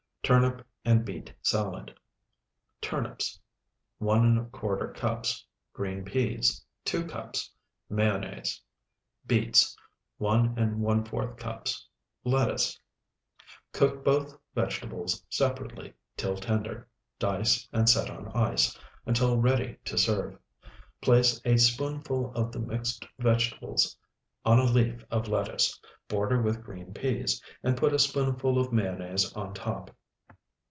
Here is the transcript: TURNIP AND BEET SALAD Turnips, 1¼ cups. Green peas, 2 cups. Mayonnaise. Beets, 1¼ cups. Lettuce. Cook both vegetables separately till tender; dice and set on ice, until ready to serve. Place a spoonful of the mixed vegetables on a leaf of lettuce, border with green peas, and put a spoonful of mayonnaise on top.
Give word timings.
TURNIP 0.23 0.65
AND 0.85 1.03
BEET 1.03 1.33
SALAD 1.41 1.93
Turnips, 2.79 3.37
1¼ 4.01 4.93
cups. 4.93 5.45
Green 5.73 6.05
peas, 6.05 6.63
2 6.85 7.05
cups. 7.05 7.51
Mayonnaise. 7.89 8.61
Beets, 9.27 9.75
1¼ 10.21 11.37
cups. 11.37 11.85
Lettuce. 12.23 12.79
Cook 13.73 14.05
both 14.05 14.37
vegetables 14.55 15.21
separately 15.29 15.93
till 16.15 16.37
tender; 16.37 16.87
dice 17.19 17.67
and 17.73 17.89
set 17.89 18.09
on 18.09 18.29
ice, 18.29 18.77
until 19.05 19.35
ready 19.35 19.79
to 19.83 19.97
serve. 19.97 20.37
Place 21.01 21.41
a 21.43 21.57
spoonful 21.57 22.31
of 22.35 22.53
the 22.53 22.59
mixed 22.59 23.05
vegetables 23.19 23.97
on 24.45 24.59
a 24.59 24.63
leaf 24.63 25.03
of 25.11 25.27
lettuce, 25.27 25.77
border 26.07 26.41
with 26.41 26.63
green 26.63 26.93
peas, 26.93 27.41
and 27.63 27.75
put 27.75 27.91
a 27.91 27.99
spoonful 27.99 28.57
of 28.57 28.71
mayonnaise 28.71 29.33
on 29.33 29.53
top. 29.53 29.89